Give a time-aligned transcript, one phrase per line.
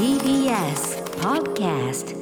[0.00, 2.16] TBS Podcast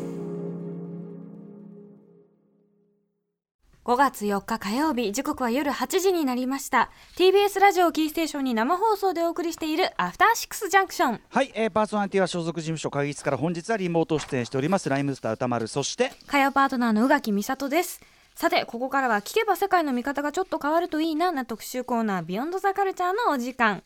[3.84, 6.90] 5月4日火曜日時刻は夜8時になりました。
[7.16, 11.20] TBS ラジオキーステーションに生放送でお送りしているアフターシックスジャンクション。
[11.28, 14.88] はい、えー、パーソナリティは所属事務所会議室から本日はリモート出演しております。
[14.88, 18.00] ライムスター歌丸そして火曜パートナーの宇垣美里です。
[18.34, 23.84] さてここからは聞けば世界の見方がちょっと変わるといいなな特集コーナービヨンドザカルチャーのお時間。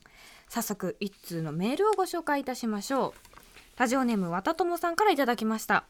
[0.49, 3.32] 早速一通のメールをご紹介いたしましょう
[3.83, 5.83] ラジオネームわたともさんからいただきました。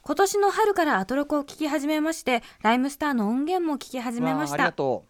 [0.00, 5.04] 今年の春からアトロクを聞き始めましてライムスターの音源も聞き始めましわあありがたと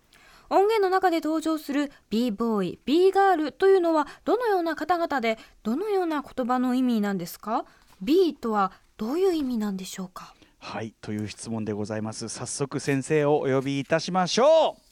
[0.48, 7.64] 音源の中で登場する b ボーイ b ガールというのはどのような方々でどのような言葉の意味なんですか
[8.02, 10.34] ？B とはどういう意味なんでしょうか？
[10.40, 12.28] うはいという質問でございます。
[12.28, 14.89] 早速先生をお呼びいたしましょう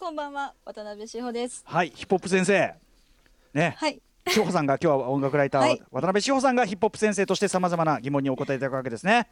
[0.00, 1.64] こんばんは、渡辺志保です。
[1.66, 2.72] はいヒップホップ先生。
[3.52, 5.82] ね、はい、志保さんが今日は音楽ライター、はい。
[5.90, 9.28] 渡辺志保さんがヒップホップ先生としてさまざまな疑問にお答えいただくわけですね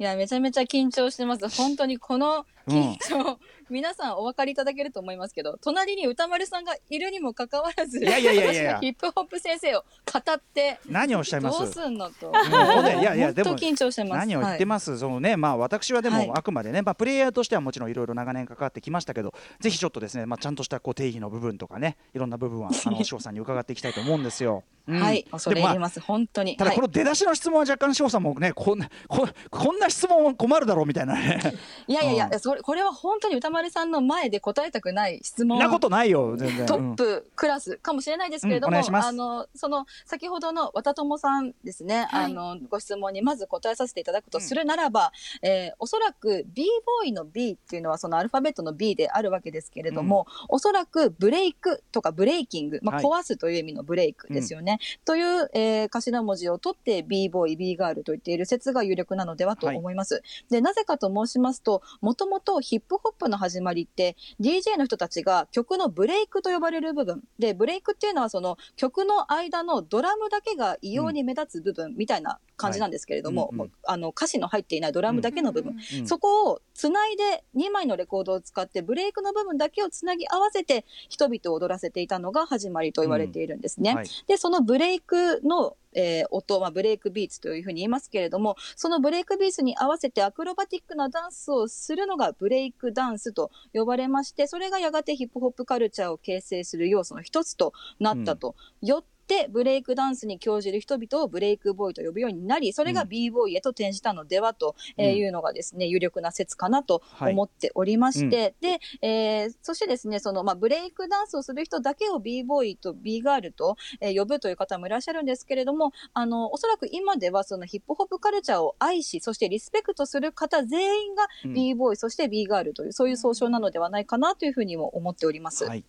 [0.00, 1.48] いや、めちゃめちゃ緊張してます。
[1.48, 11.58] 本当にこの緊張、皆さんお分かりいただけると思いますけど、隣に歌丸さんがいるにもかかわらず、いやいやいやいや私がヒップホップ先生を語って、何をおっしゃいます？
[11.58, 12.26] どうすんのと。
[12.26, 14.18] もうねいやいやでも本当緊張してます。
[14.18, 24.62] 何を言ってます、そのねまあ私はではいもあくまでね、まあプレイヤーとしてはもちろんいろいろ長年関わってきましたけどぜひちょっとですねまあちゃんとしたこう定義の部分とかねいろんな部分は あの翔さんに伺っていきたいと思うんですよ。
[24.86, 26.00] うんはい、恐れ入ります。
[26.00, 26.52] 本当に。
[26.52, 31.14] はいただこの出だしの質問は若干翔さんもねこんなここんな質問困るだろうみたいな。
[31.14, 31.40] ね
[31.86, 32.40] いやいやいや、うん。
[32.40, 35.58] それこれは本当に歌丸さんの前で答えたくない質問。
[35.58, 36.66] なことないよ全然。
[36.66, 36.92] トうん。
[36.92, 42.24] ップクラスかもしれないですけれども、うんあのその先ほどの渡友さんですね、はい。
[42.26, 53.04] あのご質問にまず答えさせていただくとするならば、えーおそらく b ボーイの B っていうのはそのアルファベットの B であるわけですけれども、おそらくブレイクとかブレイキング、まあ、はい。
[53.04, 60.22] 壊すという意味のブレイクですよね、という、えー頭文字を取って b ボーイ B ガールと言っている説が有力なのではと思思います。
[60.50, 73.50] でなぜかと申しますともともとヒップホップの始まりって DJ の人たちが曲のブレイクと呼ばれる部分でブレイクっていうのはその曲の間のドラムだけが異様に目立つ部分みたいな感じなんですけれども,、はい。
[73.54, 73.72] うんうん。
[73.86, 83.94] あの歌詞の入っていないドラムだけの部分、うんそこをつないで2枚のレコードを使ってブレイクの部分だけをつなぎ合わせて人々を踊らせていたのが始まりと言われているんですね。
[83.94, 84.08] はい。
[84.26, 98.54] でそのブレイクの、えー音、まあ、ブレイクビーツというふうに言いますけれどもそのブレイクビーツに合わせてアクロバティックなダンスをするのがブレイクダンスと呼ばれましてそれがやがてヒップホップカルチャーを形成する要素の一つとなったと。
[98.82, 103.08] よってブレイクダンスに興じる人々をブレイクボーイと呼ぶようになりそれがうん。
[103.08, 107.32] b ボーイへと転じたのではというのがですね有力な説かなとはい。
[107.32, 121.54] 思っておりまして、で、えーそしてですねその、まあ、ブレイクダンスをする人だけを b ボーイと b ガールと、えー呼ぶという方もいらっしゃるんですけれどもあのおそらく今ではそのヒップホップカルチャーを愛しそしてリスペクトする方全員がうん。
[121.54, 125.64] b ボーイ、そして b ガールというそういう総称なのではないかなというふうにも思っております。
[125.64, 125.84] はい。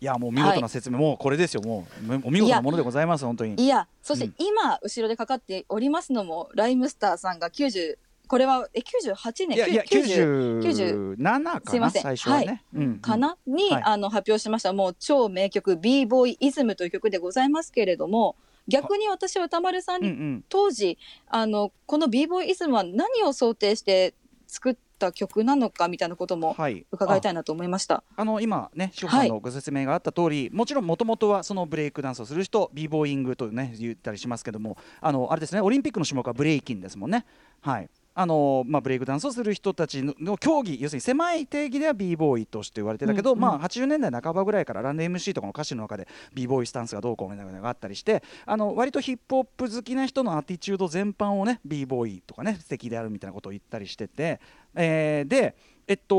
[0.00, 1.62] いやもう見事な説明、もうこれですよ。
[1.62, 3.62] もうお見事なものでございます本当に。
[3.62, 4.34] いや、そしてうん。
[4.38, 12.02] 今、後ろでかかっておりますのも、ライムスターさんが90、これは、え、98年いやいや90 97かなすいません。
[12.02, 12.64] 最初はね。
[12.74, 13.36] うんかな？
[13.46, 13.82] に、はい。
[13.82, 18.36] あの、発表しました、もう超名曲、b ボーイイズムという曲でございますけれども、
[18.68, 20.44] 逆に私は歌丸さんにうんうん。
[20.48, 20.96] 当時、
[21.28, 24.14] あの、この b ボーイイズムは何を想定して
[24.46, 26.86] 作った曲なのかみたいなこともはい。
[26.92, 28.04] 伺いたいなと思いました。
[28.16, 37.24] あの今ね、志保さんのご説明があった通り、もちろんもともとはそのブレイクダンスをする人、ビーボーイングとね言ったりしますけども、あのあれですね、オリンピックの種目はブレイキンですもんね。
[37.62, 37.88] はい。
[38.12, 43.42] あのまあ、ブレイクダンスをする人たちのの競技要するに狭い定義では b ボーイとして言われてたけど、うんうん。
[43.42, 54.40] まあ、80年代半ばぐらいからランド MC とかの歌詞の中で b ボーイスタンスがどうこうみたいなのがあったりしてあの割とヒップホップ好きな人のアティチュード全般をね b ボーイとかね素敵であるみたいなことを言ったりしてて、
[54.74, 55.56] えーで
[55.86, 56.16] えっと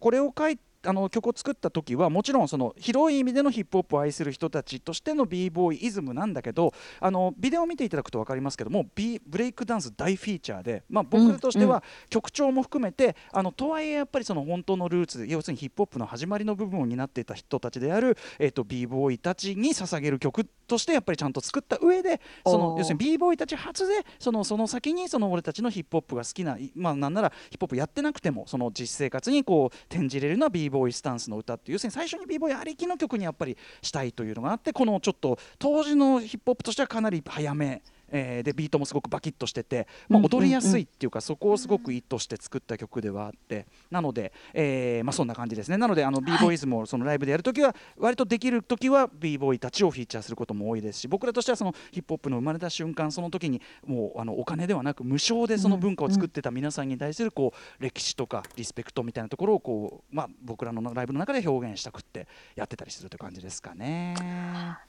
[0.00, 45.76] これを書いあの曲を作った時はもちろんその広い意味でのヒップホップを愛する人たちとしての b ボーイイズムなんだけどあのビデオを見ていただくと分かりますけども B ブレイクダンス大フィーチャーで、まあ、僕としては曲調も含めて、あのとはいえやっぱりその本当のルーツ要するにヒップホップの始まりの部分を担っていた人たちである、えー、と b ボーイたちに捧げる曲としてやっぱりちゃんと作った上でその要するに b ボーイたち初でそのその先にその俺たちのヒップホップが好きないまあなんならヒップホップやってなくてもその実生活にこう転じれるような b ボーイスタンスの歌っていう要するに最初に b ボーイありきの曲にやっぱりしたいというのがあってこのちょっと当時のヒップホップとしてはかなり早めえーでビートもすごくバキッとしてて、まあ、うん踊りやすいっていうか、そこをすごく意図して作った曲ではあってなので、えーまあ、そんな感じですね。
[45.76, 64.14] なのであの b ボーイズもそのライブでやるときは割とできるときは b ボーイたちをフィーチャーすることも多いですし僕らとしてはそのヒップホップの生まれた瞬間その時にもうあのお金ではなく無償でその文化を作ってた皆さんに対するこう歴史とかリスペクトみたいなところをこう、まあ、僕らのライブの中で表現したくってやってたりするという感じですかね。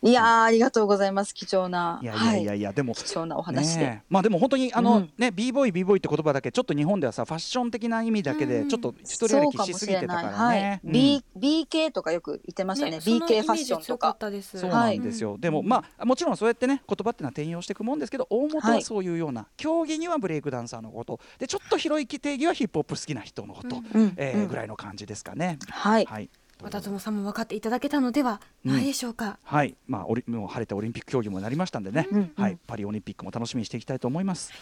[0.02, 1.34] いやーありがとうございます。
[1.34, 2.00] 貴重な。
[2.02, 5.14] いやいやいやいや、でも貴重なお話で、ねえまあでも本当にあの、うん。
[5.18, 8.50] ね b ボーイ b ボーイって言葉だけちょっと日本ではさファッション的な意味だけうん。
[8.50, 10.62] でちょっと一人歩きしすぎてたからはい。
[10.62, 10.82] ね。
[10.84, 10.92] うん。
[10.92, 12.98] B BK とかよく言ってましたね。
[12.98, 14.10] BK ファッションとか。
[14.12, 14.60] ったです。
[14.60, 21.20] そうなんですよ、でもまあもちろんそうやってね言葉っていうのは転用していくもんですけど大元はそういうような、競技にはブレイクダンサーのこと。
[21.40, 23.82] でちょっと広い定義はヒップホップ好きな人のこと、う
[24.18, 25.58] えーぐらいの感じですかね。
[25.70, 26.06] はい。
[26.06, 26.30] はい
[26.62, 32.32] 渡友さんも分かっていただけたのではないでしょうか、はい、まあ、オリもう晴れてオリンピック競技もなりましたんでね、うん。
[32.38, 34.54] はい、パリオリンピックも楽しみにしていきたいと思います。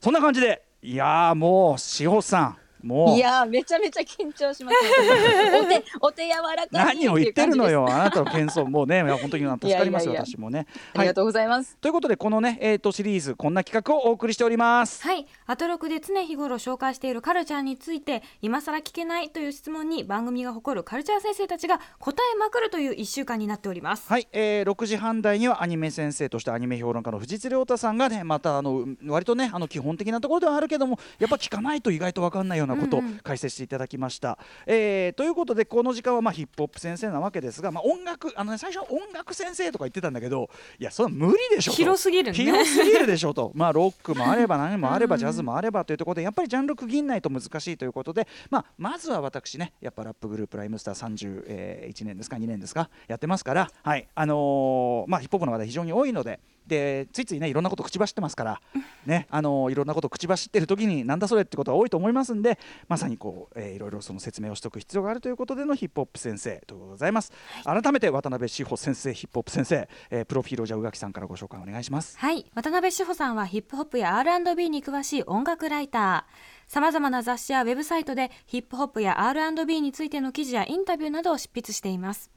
[0.00, 3.16] そんな感じで、いやーもう、志保さん、もう。
[3.16, 3.18] い。
[3.18, 4.76] やーめちゃめちゃ緊張します
[5.60, 10.36] お手お手柔らかに何を言ってるのよ、あなたの謙遜、もうね、 いや本当に助かりますよ、いやいやいや。
[10.36, 10.66] 私もね。
[10.94, 15.02] ありがとうございます、ということで、このね、えー、とシリーズ、こんな企画をお送りしております。
[15.02, 15.26] はい。
[15.46, 24.08] アトロクで常日頃紹介しているカルチャーについて今更聞けないという質問に番組が誇るカルチャー先生たちが答えまくるという1週間になっております。
[24.08, 34.38] はい、えー、6時半台にはアニメ先生としてアニメ評論家の藤津亮太さんがねまたあの割とねあの基本的なところではあるけどもやっぱ聞かないと意外と分かんないようなことを解説していただきました。
[34.66, 41.76] えーということでこの時間はまあヒップホップ先生なわけですが、まあ、音楽あの、ね、最初は音楽先生とか言ってたんだけどいやそれは無理でしょと。
[41.76, 42.36] 広すぎるね。
[42.36, 43.52] 広すぎるでしょと。
[43.56, 54.08] まあロックもあれば何もあればジャズもあればというところでやっぱりジャンル区切んないと難しいということで、まあ、まずは私ねやっぱラップグループライムスター31年ですか2年ですかやってますから、はい。
[54.14, 58.60] あのーまあ、ヒップホップの話題非常に多いのででついついねいろんなこと口走ってますから、
[59.06, 62.58] ねあのーいろんなこと口走ってる時になんだそれってことが多いと思いますんで
[62.88, 67.32] まさにこう、えーいろいろその説明をしておく必要があるということでのヒップホップ先生ということでございます、
[67.64, 72.18] 改めて渡辺志保先生ヒップホップ先生、えープロフィールをじゃあ宇垣さんからご紹介お願いします。
[72.18, 72.46] はい。
[72.54, 76.54] 渡辺志保さんはヒップホップや R&B に詳しい音楽ライター。
[76.66, 82.30] さまざまな雑誌やウェブサイトでヒップホップや R&B についての記事やインタビューなどを執筆しています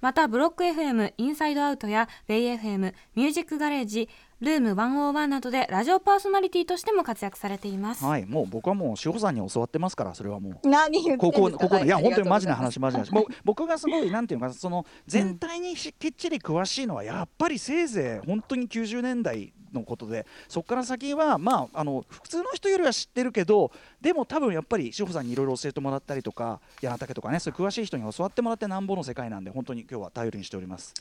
[0.00, 4.08] またブロック FM インサイドアウトやベイ FM ミュージックガレージ
[4.40, 10.68] ルーム101などでラジオパーソナリティとしても活躍されています、はい、もう僕はもう志保さんに教わってますからそれはもう。
[10.68, 11.68] 何言ってここんですか？
[11.68, 13.12] ここいやは本当にマジな話あマジな話。
[13.12, 23.70] もう僕がすごいなんていうのかなその全体にしきっちり詳しいのはやっぱりせいぜい本当に90年代のことでそこから先はまああの普通の人よりは知ってるけど
[24.00, 30.94] でも多分やっぱり志保さんにいろいろ教えてもらったりとか柳竹とかねそういう詳しい人に教わってもらってなんぼの世界なんで本当に今日は頼りにしております。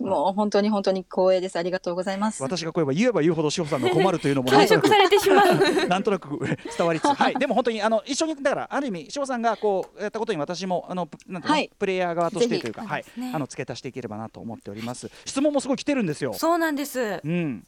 [0.00, 2.18] もう本当に本当に光栄ですありがとうござい。
[2.22, 6.38] ます私がこう言えば言えば言うほど志保さんが困るというのも 退職されてしまうなんとなく
[6.76, 13.04] 伝わりつつ、はい、 でも本当にあの一緒にだからある意味志保さんがこうやったことに私もあのプなんていうのはいプレイヤー側としてというか、はい。
[13.16, 15.10] ねあの付け足していければなと思っております。
[15.24, 16.34] 質問もすごい来てるんですよ。
[16.34, 17.20] そうなんです。
[17.24, 17.66] うん、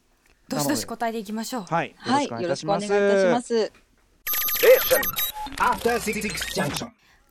[0.49, 1.63] どしどし答えていきましょう。
[1.65, 2.27] はい、はい。
[2.29, 3.73] よろしくお願いいたします.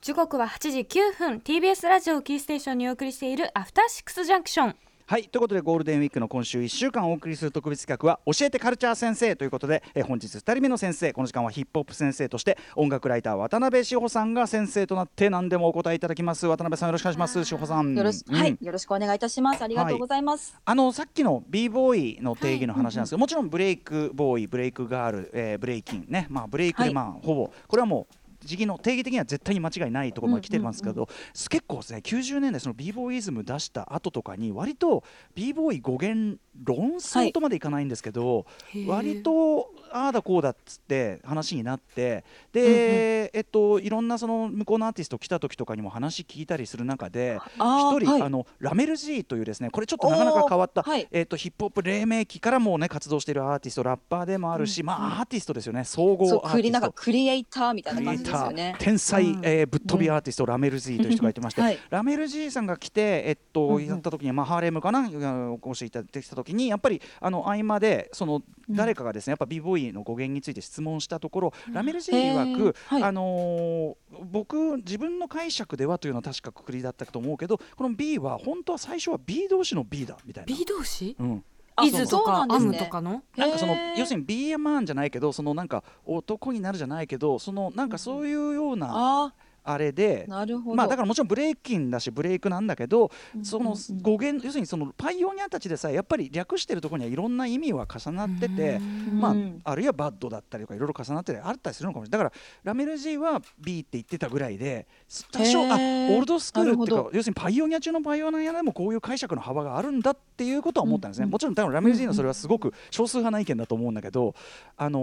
[0.01, 1.37] 時刻は8時9分。
[1.37, 16.47] TBS ラジオをキーステーションにお送りしているアフターシックスジャンクションはい、ということでゴールデンウィークの今週1週間お送りする特別企画は教えてカルチャー先生ということで、えー本日2人目の先生この時間はヒップホップ先生として音楽ライター渡辺志保さんが先生となって何でもお答えいただきます。
[16.47, 17.43] 渡辺さんよろしくお願いします。
[17.43, 17.95] 志保さん。
[17.95, 19.61] よろし、うんはいよろしくお願いいたします。
[19.61, 26.27] ありがとうございます、あのさっきの b ボーイの定義の話なんですけど、もちろんブレイクボーイブレイクガール、えーブレイキンね。
[26.29, 26.93] まあブレイクではい。
[26.93, 27.53] まあ、ほぼ。
[27.67, 31.07] これはもう時期の定義的には絶対に間違いないところまで来てますけど、
[31.49, 35.03] 結構ですね90年代その b ボーイズム出した後とかに割と
[35.35, 38.85] b ボーイ語源論争とまでいかないんですけど、へー。
[38.85, 48.21] 割とああだこうだっつって話になってで、えっといろんなその向こうのアーティスト来た時とかにも話聞いたりする中で一人、はい。
[48.21, 51.07] あのラメル G というですねこれちょっとなかなか変わった、はい。
[51.11, 55.83] えっとヒップホップ黎明期からもうね活動しているアーティストラッパーでもあるし、まあアーティストですよね。
[55.83, 56.91] 総合アーティスト。
[56.93, 58.75] クリエイターみたいな感じですよね。
[58.77, 61.79] ー天才、うんえーぶっ飛びアーティスト、ラメル Z という人がいてまして、はい。
[61.89, 63.93] ラメル G さんが来て、えっとうんうん。
[63.93, 73.03] やった時に、まあ、ハーレムかなお越しいただいてきた時にやっぱりあの合間でその誰かがですねやっぱ b ボーイの語源について質問したところ、ラメル G 曰く、はい。
[73.03, 80.55] あのー僕自分の解釈ではというのは確かくくりだったと思うけどこの B は本当は最初は B 同士の B だみたいな。
[80.55, 81.15] B 同士？
[81.19, 81.43] うん。
[81.75, 82.33] あイズとか。
[82.33, 82.71] アそうなんですね。
[82.71, 83.23] ムとかの？
[83.35, 89.33] なんかその要するに BMR じゃないけどそのなんか男になるじゃないけどそのなんかそういうような
[89.63, 90.75] ああれでなるほど。
[90.75, 98.79] まあだからもちろんブレイキンだしブレイクなんだけどうんその語源要するにそのパイオニアたちでさえやっぱり略してるところにはいろんな意味は重なってて。
[99.13, 102.25] まあうん、あるいはバッドだったりとかいろいろ重なってあったりするのかもしれない。
[102.25, 104.87] だからラメル G は B って言ってたぐらいで
[105.31, 111.31] 多少あオへーールドスクールっていうか要するにパイオニア中のパイオニアでもこういう解釈の幅があるんだっていうことは思ったんですね、うんうん。
[111.31, 114.35] もちろん多分ラメル G のそれはすごく少数派な意見だと思うんだけど、
[114.77, 114.99] あの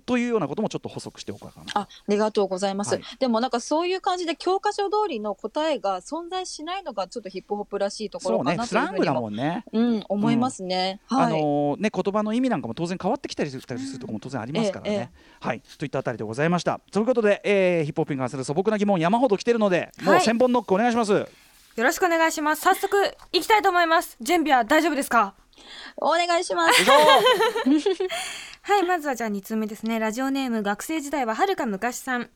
[0.00, 1.66] ーというようなこともちょっと補足しておこうかな。
[1.74, 3.04] あありがとうございます、はい。
[3.18, 9.64] でもなんかそういう感じで教科書通りの答えが存在しないのがちょっとヒップホップらしいところかそうねスラングだなというふうにももんね。
[9.72, 11.00] うん、思いますね。
[11.06, 11.24] はい。
[11.26, 13.76] あのーね言葉の意味なんかも当然変わってきたりするとこ
[14.08, 14.90] ろも当然ありますからね。
[14.90, 15.08] えええ
[15.40, 16.80] はいといったあたりでございました。
[16.90, 21.12] ということで、えーヒップホップに関する素朴な疑問山ほど来てるので、もうはい千本ノックお願いします。
[21.12, 21.26] よ
[21.84, 22.94] ろしくお願いします早速
[23.32, 25.34] 行きたいと思います準備は大丈夫ですか？
[25.96, 26.84] お願いします。
[28.62, 32.30] はいまずはじゃあ2通目ですねラジオネーム学生時代ははるか昔さん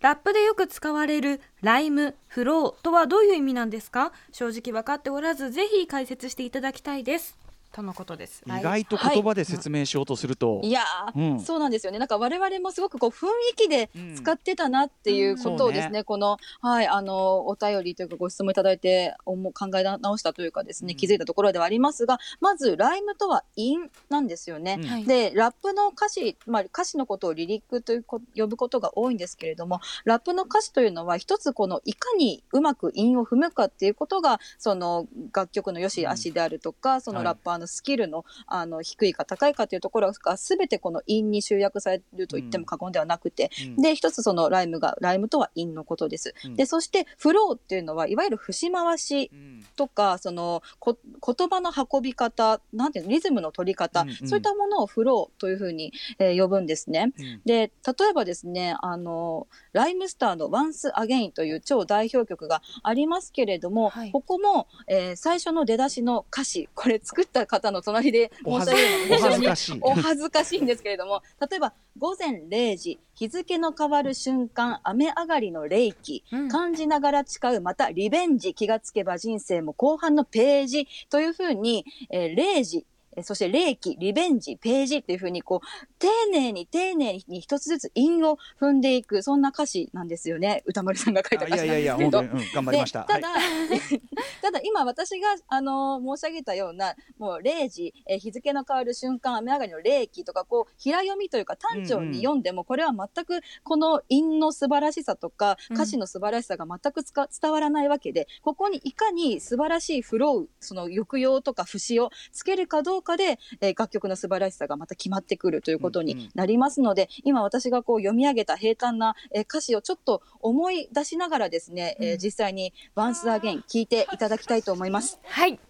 [0.00, 4.12] ラップでよく使われるライム、フローとはどういう意味なんですか？
[4.32, 7.38] 正直分かっておらずぜひ解説していただきたいです。
[7.72, 8.42] とのことです。
[8.46, 10.70] 意外と言葉で説明しようとすると、い。
[10.70, 11.40] やー、うん。
[11.40, 11.98] そうなんですよね。
[11.98, 20.96] なんか我々もすごくこう雰囲気で使ってたなっていうことをですね、うんこの、はい、あの、お便りというかご質問いただいて、思う考え直したというかですね、うん。
[20.96, 24.78] 気づいたところではありますが、まず、ライムとは韻なんですよね。
[24.80, 24.86] うん。
[24.86, 25.04] はい。
[25.04, 43.82] で、ラップの歌詞、まあ、歌詞のことをリリックというこ呼ぶことが多いんですけれども、ラップの歌詞というのは、一つこの、いかにうまく韻を踏むかっていうことが、その、楽曲の良し悪しであるとか、そのラッパーのスキルの、あの、低いか高いかというところが、すべてこの韻に集約されると言っても過言ではなくて、うん。
[43.82, 46.34] で、一つそのライムが、ライムとは韻のことです。
[46.44, 46.56] うん。
[46.56, 49.64] で、そして、フローっていうのは、いわゆる節回しうん。
[49.76, 54.16] とか、その、こ言葉の運び方、なんていうの、リズムの取り方、うんうん。
[54.28, 57.12] そういったものをフローというふうに、えー呼ぶんですね。
[57.18, 57.40] うん。
[57.44, 64.12] で、例えばですね、あの、ライムスターの Once Again という超代表曲がありますけれども、はい。
[64.12, 69.78] ここも、えー最初の出だしの歌詞、これ作った方の隣でお申し恥上げるのが非常にずお恥ずかしい。
[69.80, 82.86] お恥ずかしいんですけれども、例えば、午前0時、日付の変わる瞬間、雨上がりの冷気、うん感じながら誓う、またリベンジ、気がつけば人生も後半のページというふうに、えー0時、
[83.16, 90.62] えーそして霊気、リベンジ、ページっていうふうに、こう、丁寧に丁寧に一つずつ韻を踏んでいく、そんな歌詞なんですよね。
[90.66, 92.44] 歌丸さんが書いたあ歌詞なんいやいやいやですけど本当に、。
[92.44, 93.00] うん、頑張りました。
[93.00, 93.28] でただ、
[94.42, 116.16] ただ今私が、あの申し上げたような、もう0時、えー日付の変わる瞬間、雨上がりの霊気とか、こう、平読みというか単調に読んでも、これは全くこの韻の素晴らしさとか、うん歌詞の素晴らしさが全くつか伝わらないわけで、ここにいかに素晴らしいフロー、その抑揚とか節をつけるかどうかで、えー楽曲の素晴らしさがまた決まってくるということうんうん。
[116.16, 125.20] になりますので、今私がこう読み上げた平坦な、えー歌詞をちょっと思い出しながらですね、えーうん実際に Once Again 聞いていただきたいと思います。
[125.22, 125.60] はい。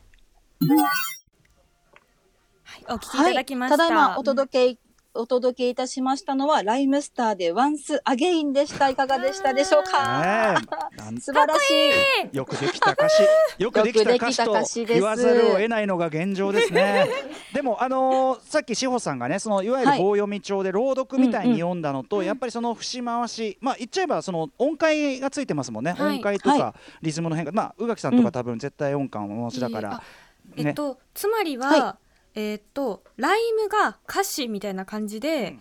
[2.63, 2.85] はい。
[2.89, 4.81] お聞きいただきました、ただいまお届け、
[5.19, 8.89] お届けいたしましたのは、ライムスターで Once Again でした。
[8.91, 10.57] いかがでしたでしょうか、ね
[11.21, 11.71] 素晴らし
[12.33, 12.37] い。
[12.37, 13.23] よくできた歌詞、
[13.59, 17.09] よくできた歌詞と言わざるを得ないのが現状ですね。
[17.53, 19.99] でもあのーさっき志保さんがね、そのいわゆるはい。
[19.99, 25.93] 棒読み帳で朗読みたいにうんうん読んだのと、やっぱりその節回し、まあ言っちゃえばその音階がついてますもんね。
[25.93, 26.17] はい。
[26.17, 29.89] 音階とはかリズムの変化、まあ宇垣さんとか多分絶対音感をお持ちだから。
[29.89, 30.03] いいあ。
[30.57, 31.99] えねっと、つまりは、
[32.37, 35.61] はえっとライムが歌詞みたいな感じで、うん。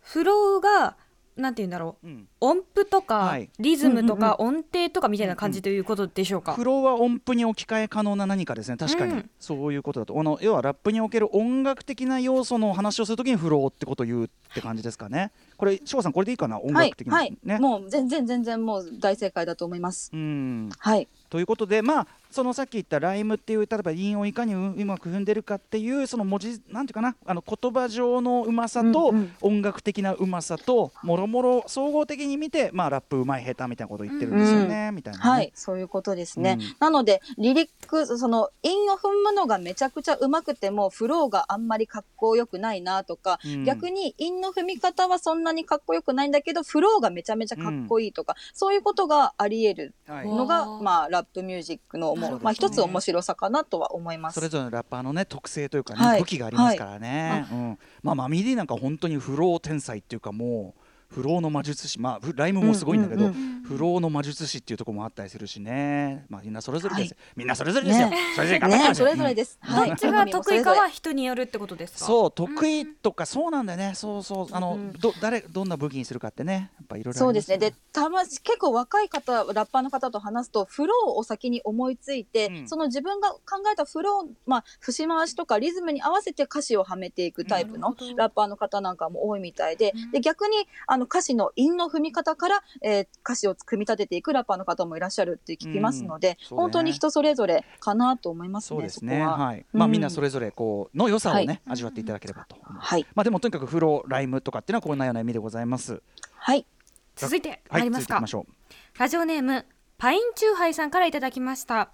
[0.00, 0.96] フローが
[1.34, 2.28] なんて言うんだろううん。
[2.40, 3.48] 音符とか、はい。
[3.58, 9.30] リズムとか、音程とかみたいな感じということでしょうか、フローは音符に置き換え可能な何かですね確かに、うん。
[9.38, 10.18] そういうことだと。
[10.18, 15.32] あの要はラップにおける音楽的な要素の話をするときにフローってことを言うって感じですかね。
[15.56, 16.60] これ志保さんこれでいいかな？
[16.60, 17.58] 音はい楽的、な、はい、ね。
[17.58, 20.10] もう全然全然もう大正解だと思います。
[20.12, 20.68] うん。
[20.76, 21.08] はい。
[21.30, 36.58] ということでまあそのさっき言ったライムっていう例えば韻をいかにううまく踏んでるかっていうその文字なんていうかなあの言葉上のうまさとうんうん音楽的なうまさともろもろ総合的に見てまあラップうまい下手みたいなことを言ってるんですよね、みたいなね、はい、そういうことですね。
[36.58, 36.76] うん。
[36.78, 43.64] なので、リリック、その、韻を踏むのがめちゃくちゃ上手くても、フローがあんまりかっこよくないなとか、うん。
[43.64, 52.44] 逆に韻の踏み方はそんなにかっこよくないんだけど、フローがめちゃめちゃかっこいいとか、そういうことがあり得るはいうんのが、わーまあ、ラップミュージックの、なるほどね。
[52.44, 54.34] まあ、一つ面白さかなとは思います。
[54.34, 56.20] それぞれのラッパーのね特性というかね、はい。
[56.20, 60.81] 武器がありますからね、うん、まあマミディなんか本当にフロー天才っていうかもう
[61.14, 62.00] 不老の魔術師。
[62.00, 66.26] まあライムもすごいんだけど、うんうん不老の魔術師っていうところもあったりするしね。
[66.28, 67.32] まあみんなそれぞれです、はい。
[67.36, 68.16] みんなそれぞれですよ、ね。
[68.34, 69.58] それぞれ頑張ってねますよそれぞれです。
[69.62, 72.04] どっちが得意かは人によるってことですか？
[72.04, 73.92] そう得意とかそうなんだよね。
[73.94, 74.46] そうそう。
[74.50, 76.72] あの、うんど誰どんな武器にするかってね。
[76.76, 77.56] やっぱいろいろそうですね。
[77.56, 82.68] で、たま、結構若い方、ラッパーの方と話すと、フローを先に思いついて、うん。
[82.68, 83.40] その自分が考
[83.72, 90.10] えたフロー、まあ、節回しとかリズムに合わせて歌詞をはめていくタイプのラッパーの方なんかも多いみたいで、うん。
[90.10, 96.62] で、逆に、あの、歌詞の韻の踏み方から、えー歌詞を組み立てていくラッパーの方もいらっしゃるって聞きますので、うんね。
[96.62, 99.18] 本当に人それぞれかなと思いますね、そうですね。
[99.18, 99.36] こは。
[99.36, 99.66] はい。
[99.72, 99.92] まあ、うん。
[99.92, 101.60] みんなそれぞれこうの良さをね、はい。
[101.68, 103.06] 味わっていただければと思います、はい。
[103.14, 106.02] まあでもとにかくフローライムとかっていうのはこんなような意味でございます。
[106.34, 106.66] はい。
[107.14, 108.98] 続いてはい参りますか、続いていきましょう。
[108.98, 109.66] ラジオネーム
[109.98, 111.90] パインチューハイさんからいただきました。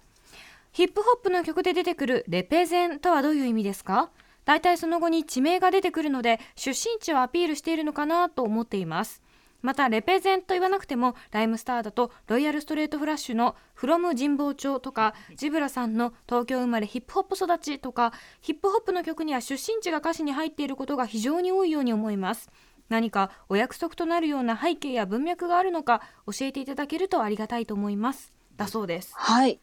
[0.71, 4.09] ヒップホップの曲で出てくるレペゼンとはどういう意味ですか？
[4.45, 9.21] 大体その後に地名が出てくるので出身地をアピールしているのかなと思っています。
[9.61, 22.49] またレペゼンと言わなくてもライムスターだとロイヤルストレートフラッシュの「フロム神保町」とかジブラさんの「東京生まれヒップホップ育ち」とかヒップホップの曲には出身地が歌詞に入っていることが非常に多いように思います。
[22.87, 28.33] 何かお約束となるような背景や文脈があるのか教えていただけるとありがたいと思います。
[28.55, 29.13] だそうです。
[29.15, 29.59] はい。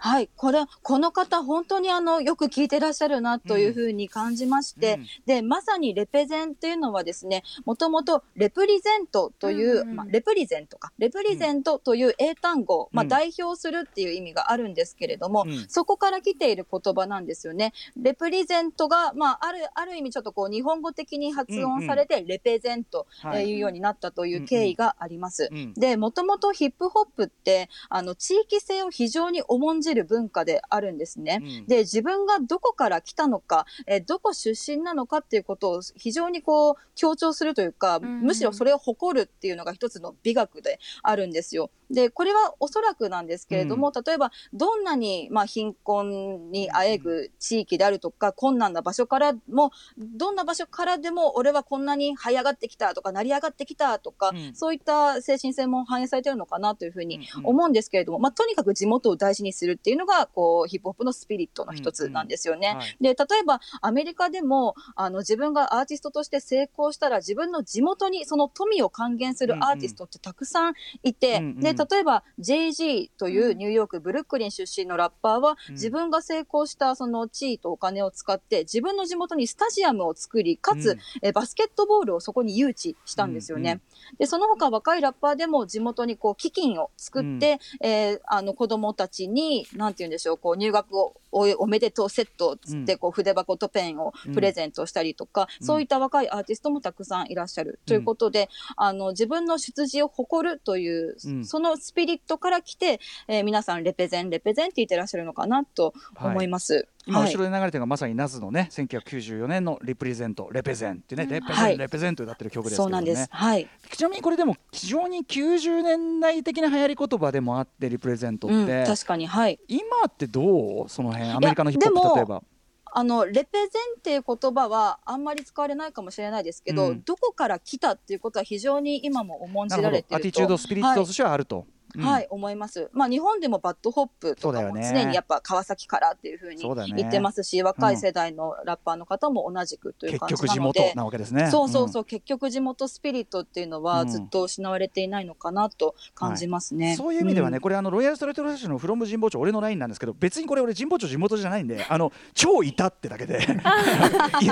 [0.00, 0.30] はい。
[0.36, 13.08] これ、この方、本当にあの、よく聞いてらっしゃるなというふうに感じまして、うんで、まさにレペゼンっていうのはですね、もともとレプリゼントという、うんうんまあ、レプリゼントか、レプリゼントという英単語、まあ、うん。
[13.08, 15.66] 代表するっていう意味があるんですけれども、うん。
[15.68, 17.72] そこから来ている言葉なんですよね。
[18.00, 25.48] レプリゼントが、まあ、ある、ある意味ちょっとこう、日本語的に発音されて、レペゼント、はいうようになったという経緯があります。
[25.50, 31.40] うんで、もともとヒップホップって、あの、地域性を非常に重んじる文化であるんですね。
[31.42, 31.66] うん。
[31.66, 38.22] で、自分がどこから来たのか、えーどこ出身なのかっていうことを非常にこう、強調するというか、ん。
[38.22, 41.70] むしろそれを誇るっていうのが一つの美学であるんですよ。
[41.90, 54.54] で、これはおそらくなんですけれども、例えば、どんなに、まあ、貧困にあえぐ地域であるとか、困難な場所からも、どんな場所からでも、俺はこんなに這い上がってきたとか、成り上がってきたとか、うん。
[54.54, 57.46] そういった精神性も反映されてるのかなというふうにうんうん。
[57.46, 62.74] 思うんですけれども、まあ、とにかく地元を大事にするっていうのが、こう、ヒップホップのスピリットの一つなんですよね。
[62.76, 62.96] はい。
[63.00, 75.74] で、例えば、アメリカでも、あの、自分がアーティストとして成功したら、自分の地元にその富を還元するアーティストってたくさんいて、うんうんで、例えば、JG というニューヨーク、ブルックリン出身のラッパーは、うん。
[75.74, 80.98] 自分が成功したその地位とお金を使って、自分の地元にスタジアムを作り、かつ、うん。
[81.22, 83.80] えバスケットボールをそこに誘致したんですよね。
[84.18, 92.98] で、その他若いラッパーでも地元にこう基金を作って、えーあの子供たちに、何て言うんでしょう、こう入学をおおめでとうセットつって、うん。
[92.98, 95.66] こう筆箱とペンをプレゼントしたりとか、うん。
[95.66, 97.80] そういった若いアーティストもたくさんいらっしゃる。
[97.86, 101.44] ということで、あの、自分の出自を誇るという、うん。
[101.44, 106.86] そのスピリットから来て、えー皆さんレペゼン、レペゼンって言ってらっしゃるのかなと思います。
[107.06, 107.32] 今はい。
[107.32, 111.78] 後ろで流れてるのがまさにナズのね1994年のリプレゼントレペゼンってね、レペゼン、はい。
[111.78, 112.84] レペゼント歌ってる曲ですけどね。
[112.84, 113.26] そうなんです。
[113.30, 113.66] はい。
[113.90, 119.58] ちなみにこれでも非常に90年代的な流行り言葉でもあってリプレゼントって、うん、確かに、はい。
[119.68, 120.88] 今ってどう？
[120.88, 122.42] その辺アメリカのヒップホッでもプ例えば。
[122.90, 123.66] あの、レペゼン
[123.98, 127.02] っていう言葉はあんまり使われないかもしれないですけど、うん。
[127.02, 130.16] どこから来たっていうことは非常に今も重んじられてると。
[130.16, 132.04] attitude spirit としてはあると、うん。
[132.04, 132.88] はい、思います。
[132.92, 136.62] まあ日本でもバッドホップとかも常にやっぱ川崎からっていうふうに
[136.94, 140.94] 言ってますし、若い世代のラッパーの方も同じくという結感じ局地元なので。
[140.96, 141.50] なわけですね。
[141.50, 144.08] そうそうそう、結局地元スピリットっていうのはうん。
[144.08, 146.96] ずっと失われていないのかなと感じますね。
[146.96, 147.60] そういう意味ではね、ん。
[147.60, 153.40] これあのロイヤルストレートフラッシュの from 神保町俺のラインなんですけど別にこれ俺神保町地元じゃないんであの超いたってだけで。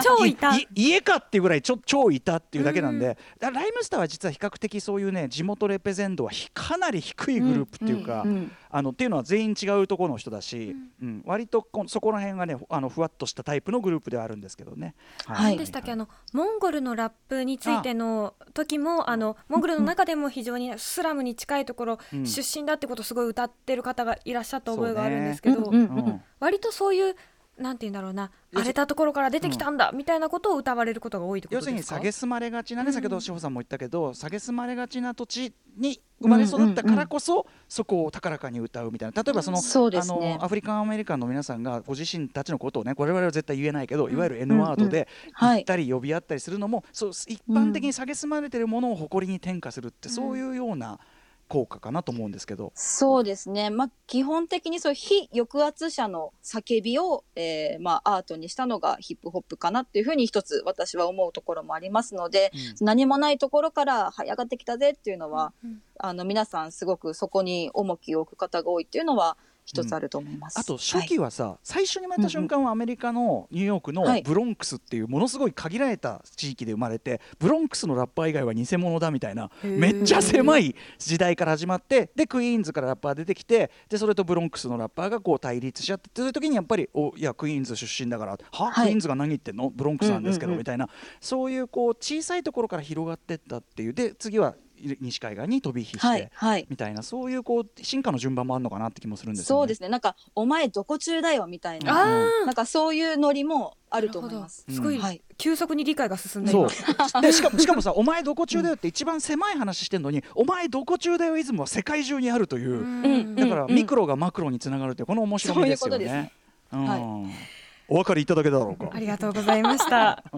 [0.03, 0.57] 超いた。
[0.57, 11.23] い家かっていうぐらいちょ超いたっていうだけなんで、だからライムスターは実は比較的そういうね地元レペゼントはひかなり低いグループっていうか、うんあのっていうのは全員違うところの人だし、うん。
[11.25, 14.95] 割とこそこら辺がねあのふわっとしたタイプのグループではあるんですけどね。
[15.25, 15.53] はい。
[15.53, 15.93] 何でしたっけ？
[15.93, 22.27] あのモンゴルのラップについての時もあのモンゴルの中でも非常にスラムに近いところ、うん。
[22.27, 26.21] 出身だってことをすごい歌ってる方がいらっしゃった覚えがあるんですけど、うんうんうん。
[26.39, 27.17] 割とそういう
[27.59, 33.55] なんて言うんだろうな荒れたところから出てきたんだみたいなことを歌われることが多いってこ要するにとですか蔑まれがちなね、うん先ほど志保さん。
[33.55, 39.23] も言ったけど蔑まれがちな土地に生まれ育ったからこそ、そこを高らかに歌うみたいな。
[39.23, 45.57] 例えばその,、あのアフリカンアメリカンの皆さんがご自身たちのことをね我々は絶対言えないけど、いわゆる N ワードではい。
[45.57, 50.99] 言ったり呼び合ったりするのも、そう一般的に蔑まれてるものを誇りに転化するって、そういうような
[51.49, 52.73] 効果かなと思うんですけど。
[52.75, 53.71] そうですね。
[53.71, 89.71] まあ、基本的にそういう被抑圧者の叫びを、えー、まあ、アートにしたのがヒップホップかなっていうふうに一つ私は思うところもありますので、うん、何もないところから這い上がってきたぜっていうのは、うん、あの、皆さんすごくそこに重きを置く方が多いっていうのは、一つあると思います、うん、あと初期はさ、はい、最初に生まれた瞬間はアメリカのニューヨークのブロンクスっていうものすごい限られた地域で生まれてブロンクスのラッパー以外は偽物だみたいなめっちゃ狭い時代から始まってでクイーンズからラッパー出てきてでそれとブロンクスのラッパーがこう対立し合ってという時にやっぱりおいやクイーンズ出身だからは、はい、クイーンズが何言ってんの？
[89.71, 90.89] ブロンクスなんですけど、みたいな。
[91.21, 93.95] そういうこう小さいところから広がってったっていう。
[93.95, 94.55] で次は
[95.01, 104.67] 西海岸に飛び火して、はい、みたいなそういうこう進化の順番もあるのかなって気もするんです、ね、そうですねなんか「お前どこ中だよ」みたいななんかそういうノリもあると思います。
[104.69, 116.05] すごい、はい、急速に理解が進んでそうでしかもしかもさ「お前どこ中だよ」って一番狭い話してんのに「お前どこ中だよ」イズムは世界中にあるという、うだからミクロがマクロにつながるというこの面白みですよね。
[116.05, 116.33] ううね
[116.73, 116.97] うん、は
[117.29, 117.56] い
[117.89, 118.91] お分かりいただけだろうか。
[118.93, 120.23] ありがとうございました。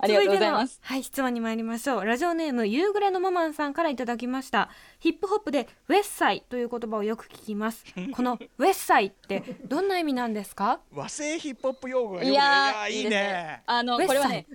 [0.00, 0.78] ありがとうございます。
[0.82, 2.04] はい、質問に参りましょう。
[2.04, 4.68] ラジオネーム夕暮れのママンさんからいただきました。
[4.98, 7.84] ヒップホップでウェッサイという言葉をよく聞きます。
[8.12, 10.80] この ウェッサイってどんな意味なんですか？
[10.92, 13.62] 和製ヒップホップ用語がいやいいね。
[13.66, 14.46] あのこれはね。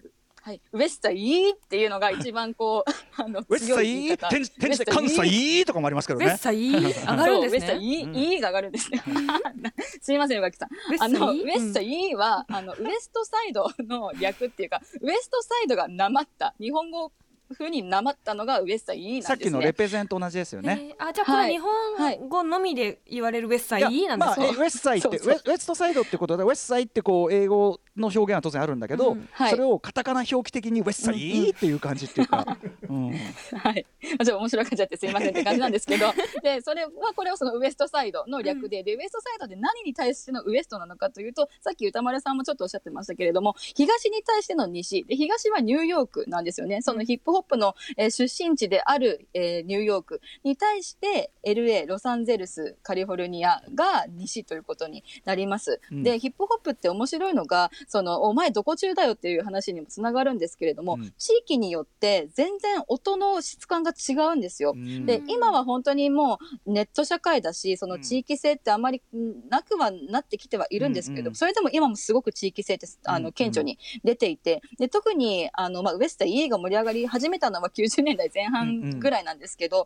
[0.43, 6.25] はい、ウエスタイーっていうのが一番こう あのウエスタイー転転じて関西イーとかもありますけどね。
[6.25, 7.51] ウエスタイー上がるんですね。
[7.51, 9.03] ウエスタイー、イーが上がるんですね。
[10.01, 10.69] すみません宇垣さん。
[10.99, 16.55] あのウエスタイーはあのウエストサイドの略っていうかウエストサイドがなまった。
[16.59, 17.11] 日本語
[17.53, 20.93] ふうになまったのがウエスタイーなんです、ね、さっきのレペゼンと同じですよね。
[20.99, 24.41] えー、あじゃあこれ日本語のみで言われるウエスタイーなんですか？
[24.41, 25.17] まあ、ウエスサイってウエ
[25.57, 32.57] ストサイドってことでウエスサイってこう英語の表現は当然あるんだけど、うんはい、それをカタカナ表記的にウエスサイっていう感じっていうか。
[32.89, 33.85] うん、はい。
[34.01, 36.11] ちょっと面白くなっちゃってすいませんって感じなんですけど、
[36.43, 45.03] でそれはこれをそのウエストサイドの略で、でウエストサイドで何に対してのウエストなのかというと、さっき歌丸さんもちょっとおっしゃってましたけれども、東に対しての西。
[45.03, 46.81] で東はニューヨークなんですよね。
[46.81, 55.79] そのヒップホップの、えー、出身地である、えー、ニューヨークに対して LA ロサンゼルスカリフォルニアが西ということになります。
[55.91, 64.73] うん、でヒップホップって面白いのがそのお前どこ中だよっていう話にもつながるんですけれども、うん、地域によって全然音の質感が違うんですよ。
[64.75, 69.01] うん、で今は本当にもうネット社会だしその地域性ってあまり
[69.49, 79.83] なくはなってきてはいるんですけど、うんうん、それでも今もすごく地域性ってあの顕著に出ていてで特にあの、まあ、ウエスタ E が盛り上がり始めたのは90年代前半ぐらいなんですけど、うん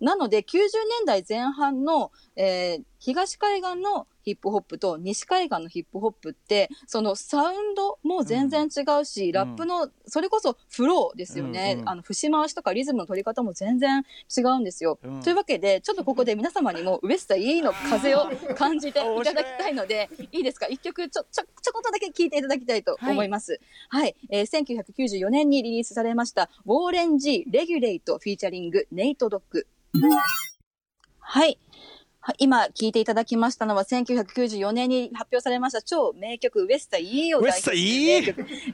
[0.00, 0.68] うん、なので90年
[1.06, 14.98] 代前半の、えー、東海岸のヒップホップと西海岸のヒップホップってそのサウンドも全然違うし、うん、ラップのそれこそフローですよね、うんうん、あの節回しとかリズムの取り方も全然違うんですよ。
[15.04, 20.66] うん、というわけでちょっとここで皆様にもウエスタ E の風を 感じていただきたいのでいいですか？
[20.68, 23.60] 一曲ちょちょちょこっとだけ聴いていただきたいと思います。
[23.90, 29.66] はい、はい、えー、1994年にリリースされましたウォーレン・ジー・レギュレイトフィーチャリングネイト・ドッグ。
[31.18, 31.58] はい。
[32.38, 38.20] 今聞いていただきましたのは1994年に発表されました超名曲ウエスタ E をウエスタ E?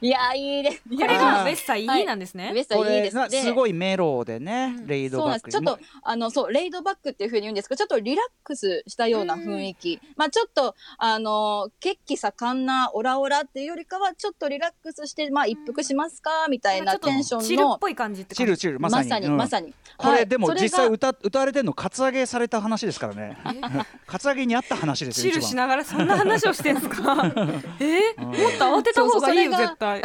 [0.01, 3.41] いやいいですこれがウエスタ E なんですね、ウエスタ E です。
[3.43, 9.99] すごいメロでね、レイドバックちょっとあのそうレイドバックっていうふうに言うんですけどちょっとリラックスしたような雰囲気。
[10.15, 17.45] まあちょっとあの血気盛んなオラオラっていうよりかはちょっとリラックスしてまあ一服しますかみたいなテンションの。
[17.45, 19.09] チルっぽい感じってチルチルまさに。
[19.09, 19.73] まさに、まさに。
[19.97, 23.37] これでも実際歌歌われてるのカツアゲされた話ですからね
[24.07, 27.15] カツアゲにあった話ですよチルしながらそんな話をしてんすか？
[27.79, 30.01] えー、もっと慌てた方がいいよ絶対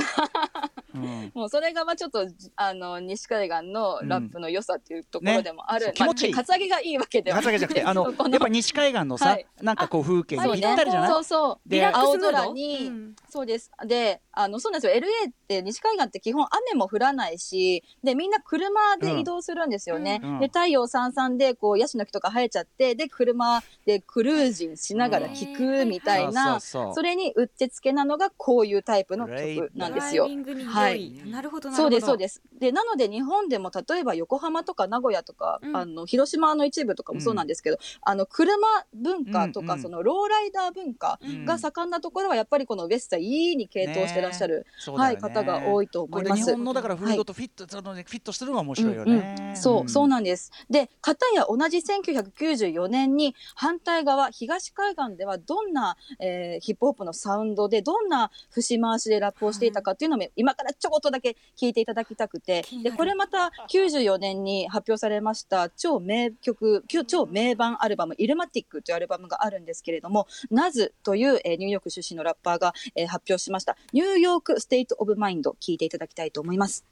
[1.35, 13.70] もうそれがまあちょっとあの西海岸のラップの良さっていうところでもある、ね、気持ちいい、カツアゲがいいわけではカツアゲじゃなくてあの やっぱ西海岸のさ、はい、なんかこう風景にぴったりじゃない、そうそうで青空に、うん、そうです。
[13.87, 15.00] であのそうなんですよ。
[15.00, 30.24] LA って西海岸って基本雨も降らないしでみんな車で移動するんですよね、うん、で太陽さんさんでこうヤシの木とか生えちゃってで車でクルージンしながら聴くみたいな、それにうってつけなのがこういうタイプの曲なんですよ。
[30.24, 30.86] はい、
[31.27, 32.42] なるほどそうですそうです。
[32.59, 38.57] でなので日本でも例えば横浜とか名古屋とか、うん、あの広島の一部とかもそうなんですけど、うん、あの車
[38.94, 46.44] 文化とか、うんうん、そのローライダー文化が盛んなところはやっぱりこのウエスタ E に傾倒してらっしゃる、ね、はい、方が多いと思います。
[46.44, 49.37] 日本のだからフードとフィット、はい、フィットしてるのが面白いよね。
[49.38, 50.51] うんうん、そうそうなんです。
[50.70, 62.65] で片や同じ1994年に反対側東海岸ではどんな、えー、ヒップホップのサウンドでどんな節回しでラップをしていたかっていうのも今からちょこっとだけ聞いていただきたくて。
[62.83, 76.85] でこれまた94年に発表されました超名曲超名盤アルバム「イルマティック」というアルバムがあるんですけれどもナズという、えーニューヨーク出身のラッパーが、えー発表しました「ニューヨーク・ステイト・オブ・マインド」聞いていただきたいと思います。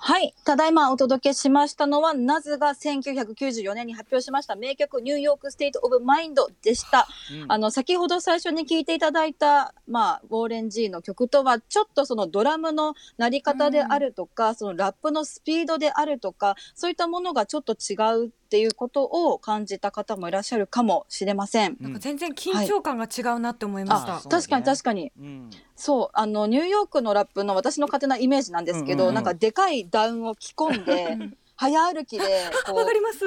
[0.00, 0.32] はい。
[0.44, 7.08] ただいまお届けしましたのは、ナズが1994年に発表しました名曲、ニューヨーク・ステイト・オブ・マインドでした。
[7.42, 21.76] うんあの、先ほど最初に聞いていただいた、まあ、ウォーレン・ジーの曲とは、ちょっとそのドラムの鳴り方であるとか、そのラップのスピードであるとか、そういったものがちょっと違うっていうことを感じた方もいらっしゃるかもしれません。
[21.80, 25.12] なんか全然緊張感が違うなって思いました、あそうだね確かに確かに。
[25.20, 25.50] うん。
[25.76, 29.14] そう、あの、ニューヨークのラップの私の勝手なイメージなんですけど、うんうんうん。
[29.16, 31.18] なんかでかいダウンを着込んで、
[31.56, 32.24] 早歩きで、
[32.66, 32.72] こ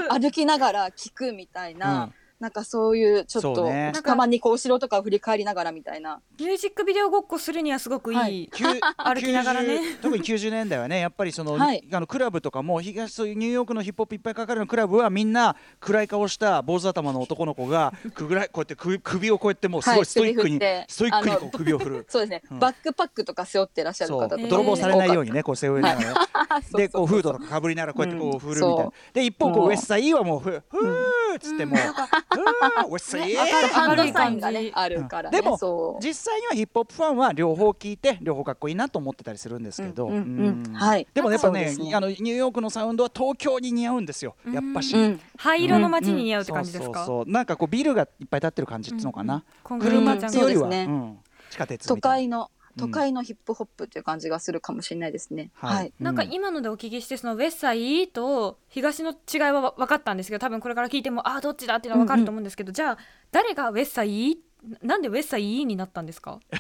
[0.10, 3.94] 歩きながら聞くみたいな、うんなんかそういう、ちょっと、ね。
[4.04, 6.20] たまにこう、後ろとかを振り返りながらみたいな。
[6.40, 8.50] ミュージックビデオごっこするにはすごくいい、はい。
[8.98, 9.76] 歩きながらね。
[9.76, 13.34] 90特に90年代はねやっぱりその,、はいあのクラブとかも東そうい。
[13.34, 22.06] うニューヨークのヒップホップいっぱいかかるのクラブはみんな暗い顔した坊主頭の男の子がくぐらいこうやって首首をこうやってもうすごはいいストイックに、首振ってストイックにこう首を振る。
[22.10, 22.60] そうですね、うん。
[22.60, 26.28] バックパックとか背負ってらっしゃる方とか、えー泥棒されないようにねこう背負いながら
[26.76, 29.14] でこうフードとかかぶりながらこうやってこう振るみたいな、そう。
[29.14, 40.64] で一方こもううウエストサイーはもうふふーっつってもう、ふーウエストサイーね、明るいハンドサインがあるからね、でも実際にはヒップホップファンは両方聞いて両方かっこいいなと思ってたりするんですけど、うんうんうん。
[40.68, 40.74] うん。
[40.74, 41.08] はい。
[41.14, 44.36] でもやっぱねあのニューヨークのサウンドは東京に似合うんですよ。
[44.54, 44.96] やっぱし。
[44.96, 45.20] うん。
[45.38, 47.34] 灰色の街に似合うって感じですか、そうそうそう。
[47.34, 50.86] なんかこうビルがいっぱい建ってる感じっつうのかな、車ってよりは、そうですね。
[50.88, 51.18] うん。
[51.50, 52.16] 地下鉄都みたいな。
[52.16, 55.52] 会の都会のヒップホップっていう感じがするかもしれないですね。
[55.54, 55.94] はい。
[56.00, 62.98] なんか今のでお聞きしてそのウェッサイと東の違いは分かったんですけど多分これから聞いてもあーどっちだっていうのは分かると思うんですけど、じゃあ
[63.32, 64.38] 誰がウェッサイ？
[64.84, 66.40] なんでウェッサイになったんですか？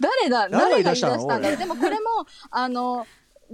[0.00, 0.48] 誰だ？
[0.48, 2.06] 誰が言い出したんだでもこれも
[2.50, 3.06] あの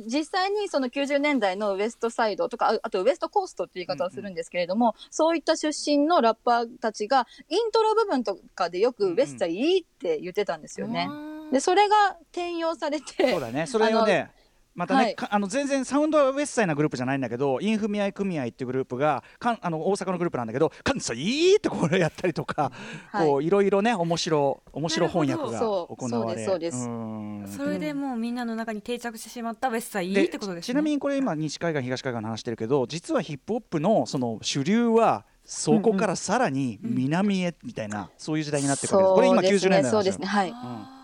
[0.06, 11.08] 実際にその90年代のウエストサイドとかああとウエストコーストっていう言い方をするんですけれども、そういった出身のラッパーたちがイントロ部分とかでよくウエストいいって言ってたんですよね。
[11.52, 13.66] でそれが転用されてそうだね。
[13.66, 14.30] それをね
[14.74, 15.14] またね、はい。
[15.14, 22.70] かあの全然サウンドはウェッサイなグループじゃないんだけどインフミアイ組合っていうグループがかんあの大阪のグループなんだけど関西ってこれやったりとか、
[23.10, 23.26] はい。
[23.26, 26.88] こういろいろね面白面白翻訳が行われそうですそうです。
[26.88, 27.44] ん。
[27.48, 40.26] それでもうみんなの中に定着してしまったウェッサイでってことですねちなみにこれ今西海岸東海岸の話してるけど実はヒップホップのその主流はそこからさらに南へみたいな、そういう時代になってくるこれ今90年代の話そうですね。
[40.26, 40.52] はい。
[40.54, 40.97] あー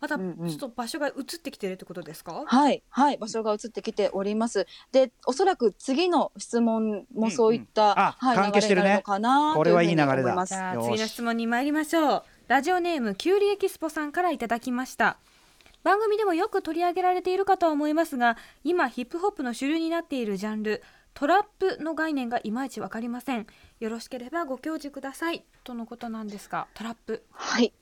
[0.00, 0.48] またちうんうん。
[0.50, 4.66] ょっと場所が移ってきてるってことですか、はい、はい、場所が移ってきております。
[4.92, 7.98] で、おそらく次の質問もそういった、うんうん。
[7.98, 8.88] あはい、関係してるね。
[8.88, 10.46] 流れになるのかなこれはいい流れだ。
[10.46, 12.22] じゃあ次の質問に参りましょう。
[12.48, 15.18] ラジオネームキュウリエキスポさんからいただきました。
[15.82, 20.82] 番組でもよく取り上げられているかとは思いますが今ヒップホップの主流になっているジャンル
[21.14, 23.46] トラップの概念がいまいちわかりません。
[23.80, 25.44] よろしければご教示ください。
[25.64, 27.24] とのことなんですがトラップ。
[27.32, 27.72] はい。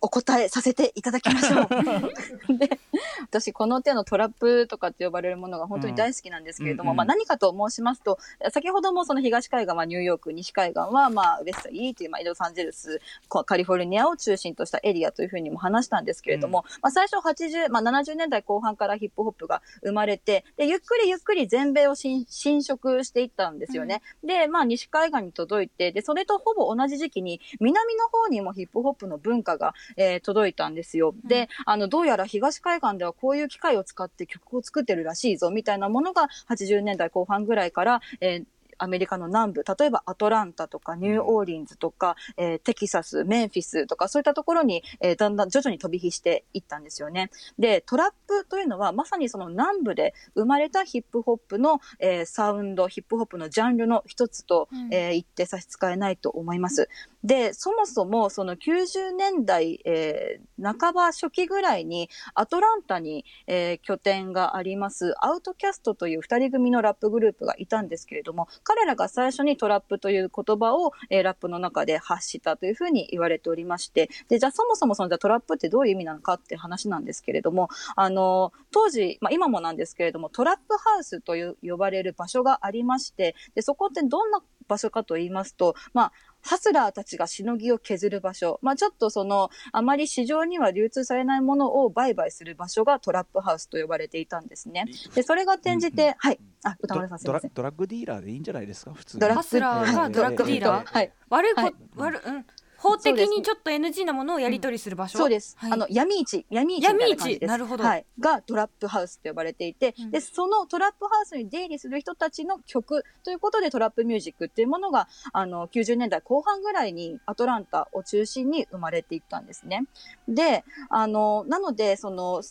[0.00, 1.68] お答えさせていただきましょう。
[2.58, 2.78] で、
[3.22, 8.18] 私この手のトラップとかって呼ばれるものが本当に大好きなんですけれども、うんうんまあ何かと申しますと、
[8.50, 24.02] 先ほどもその東海岸はニューヨーク、西海岸はまあウェストイーというまあロサンゼルス、カリフォルニアを中心としたエリアというふうにも話したんですけれども、まあ最初80、まあ70年代後半からヒップホップが生まれて、で、ゆっくりゆっくり全米を侵侵食していったんですよね。
[24.24, 31.14] で、まあ西海岸に届いて、で、それとほぼ同じ時期に南の方にもヒップホップの文化が、えー届いたんですよ。
[31.24, 38.44] で、あの、どうやら東海岸ではこういう機械を使って曲を作ってるらしいぞ、みたいなものが80年代後半ぐらいから、えー
[38.78, 47.30] アメリカの南部、例えばアトランタとかニューオーリンズとか、えーテキサス、メンフィスとかそういったところに、えーだんだん徐々に飛び火していったんですよね。
[47.58, 56.88] で、トラップというのはまさにその南部で生まれたヒップホップの、えーサウンド、ヒップホップのジャンルの一つと、うんえー言って差し支えないと思います。
[57.24, 88.58] で、そもそもその90年代、えー半ば初期ぐらいにアトランタに、えー拠点がありますアウトキャストという二人組のラップグループがいたんですけれども、彼らが最初にトラップという言葉を、えーラップの中で発したというふうに言われておりまして、で、じゃあそもそもそのじゃトラップってどういう意味なのかって話なんですけれども、あの、当時、まあ今もなんですけれども、トラップハウスという呼ばれる場所がありまして、で、そこってどんな場所かと言いますと、まあ、ハスラーたちがしのぎを削る場所。
[88.62, 94.86] まあちょっとその、あまり市場には流通されないものを売買する場所がトラップハウスと呼ばれていたんですね。
[95.14, 96.40] で、それが転じて、うんうんはい。
[96.64, 97.50] あ、歌ド丸さんすいドラません。
[97.54, 98.92] ドラッグディーラーでいいんじゃないですか？
[98.94, 101.12] 普通ドラッグディーラーはい。
[101.28, 102.46] 悪いこ、はい悪うん
[102.78, 105.56] 法的にちょっと NG なものをやり取りする場所、そうです。
[105.58, 107.28] はいあの闇市、闇市みたいな感じです。
[107.28, 108.06] 闇市なるほどはい。
[108.20, 119.84] がトラップハウスと呼ばれていて、うんで、そのトラップハウスに出入りする人たちの曲ということでトラップミュージックっていうものが、あの、90年代後半ぐらいにアトランタを中心に生まれていったんですね。
[120.28, 122.42] で、あの、なので、その、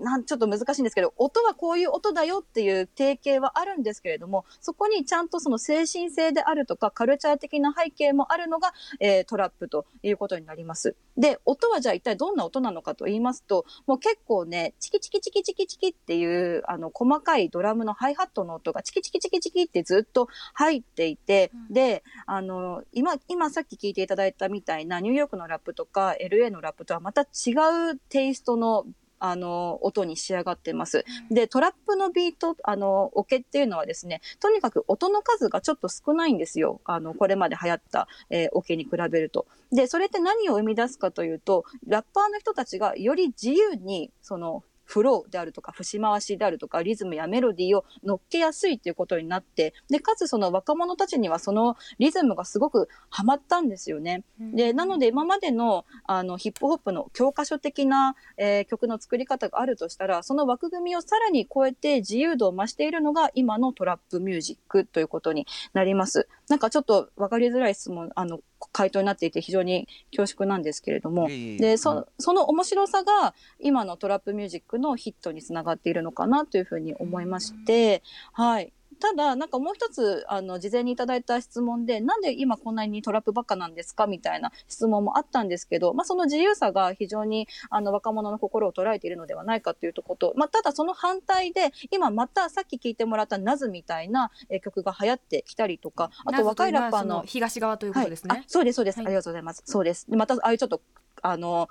[0.00, 10.96] なんちょっと難しいんですけど、音はこういう音だよっていう定型はあるんですけれども、そこにちゃんとその精神性であるとか、カルチャー的な背景もあるのが、えートラップということになります。
[11.16, 27.52] で、音はじゃあ一体どんな音なのかと言いますと、もう結構ね、チキチキチキチキチキっていう、あの、細かいドラムのハイハットの音がチキチキチキチキってずっと入っていて、うんで、あの、今、今さっき聞いていただいたみたいなニューヨークのラップとか LA のラップとはまた違
[27.92, 28.86] うテイストの
[29.20, 31.04] あの、音に仕上がってます。
[31.30, 36.80] で、トラップのビート、あの、オケっていうのはですね、とにかく音の数がちょっと少ないんですよ。
[36.84, 39.46] あの、これまで流行った、えーオケに比べると。
[39.70, 54.24] で、それって何を生み出すかというと、ラッパーの人たちがより自由に、その、フローであるとか、節回しであるとか、リズムやメロディーを乗っけやすいということになって、で、かつその若者たちにはそのリズムがすごくハマったんですよね。
[54.40, 66.28] で、なので今までのあのヒップホップの教科書的な、えー曲の作り方があるとしたら、その枠組みをさらに超えて自由度を増しているのが今のトラップミュージックということになります。
[66.50, 68.40] なんかちょっと分かりづらい質問、あの、
[68.72, 71.78] 回答になっていて非常に恐縮なんですけれども、で、うん。
[71.78, 78.72] そその面白さが今のトラップミュージックのヒットにつながっているのかなというふうに思いまして、はい。
[79.00, 90.20] ただ、なんかもう一つ、あの、事前にいただいた質問で、なんで今こんなにトラップばっかなんですかみたいな質問もあったんですけど、まあ、その自由さが非常に、あの、若者の心を捉えているのではないかというところ。
[90.20, 98.34] と、まあ、ただその反対で、今またさっき聞いてもらったナズみたいなえー曲が流行ってきたりとか、あと若いラッパーの、東側ということですね。
[98.34, 98.40] はい。
[98.40, 99.06] あ、そうです、そうです、はい。
[99.06, 99.62] ありがとうございます。
[99.64, 100.08] そうです。
[100.08, 100.82] でまた、ああいうちょっと、
[101.22, 101.68] あの、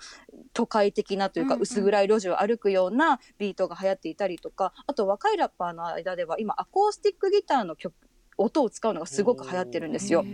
[0.54, 1.64] 都会的なというか、うんうん。
[1.64, 7.94] 薄暗い路地を歩くようなビートが流行っていたりとか、あと若いラッパーの間では、今、アコースティックギターの曲、
[8.40, 10.26] 音を使うのがすごく流行ってるんですよ。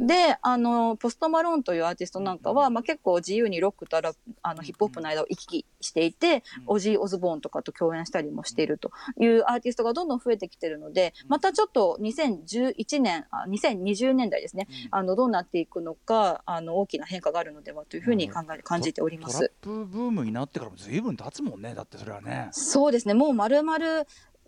[0.00, 19.52] で、あの、ポストマローンというアーティストなんかは、まあ、結構自由にロックとラあのヒップホップの間を行き来していて、オジー・オズボーンとかと共演したりもしているというアーティストがどんどん増えてきてるので、またちょっと2011年、あ2020年代ですね、あの、どうなっていくのか、あの、大きな変化があるのではというふうに考え、感じております。
[19.60, 22.48] トラップブームになってからも随分経つもんねだってそれはね。
[22.52, 23.78] そうですね、もう丸々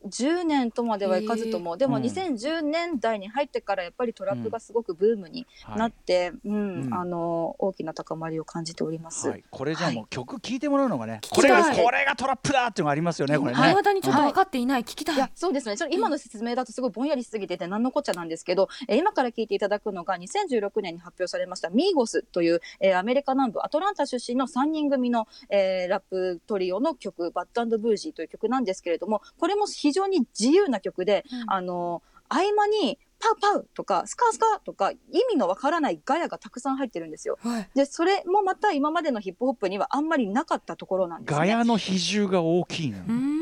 [0.07, 2.03] 10年とまではいかずとも、でもうん。
[2.03, 6.95] 2010年代に入ってからやっぱりトラップがすごくブームになって、うん、うん。
[6.95, 9.29] あの、大きな高まりを感じております。
[9.29, 13.71] はい、これじゃあもう曲聴いてもらうのがね、きこれがたいこれがトラップだっていうのがありますよねこれね。
[13.71, 15.17] いまだにちょっと分かっていない、聞きたい。
[15.17, 15.77] いや、そうですね。
[15.77, 31.53] ちょっと今の説明だとすごいぼんやりしすぎてて何のこっちゃなんですけど、えー今から聞いていただくのが2016年に発表されましたミーゴスという、えーアメリカ南部アトランタ出身の3人組の、えーラップトリオの曲、バッドブージーという曲なんですけれども、これも非常に自由な曲で、うん。
[31.53, 34.97] あの、合間にパウパウとかスカスカとか意
[35.31, 37.39] 味のわからないガヤがたくさん入ってるんですよ。
[37.41, 37.71] はい。
[37.75, 41.39] で、それもまた今までのヒップホップにはあんまりなかったところなんですね。
[41.39, 42.93] ガヤの比重が大きい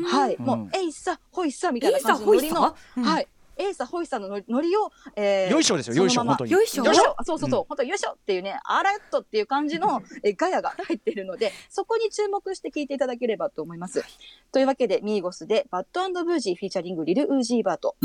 [0.05, 0.45] はい、うん。
[0.45, 3.03] もう、えいさ、ほいさみたいいない感じのノリのうん。
[3.03, 3.27] はい。
[3.61, 6.85] エイサ、ホイサのノリを、えーよいしょですよよいしょ本当によいしょ？
[6.85, 14.03] よいしょそうそうそう、うん本当よいしょっていうね、あらっとっていう感じの えガヤが入っているので、そこに注目して聞いていただければと思います。
[14.51, 17.95] というわけで、ミーゴスで、バッドブージーフィーチャリングリル・ウージーバート。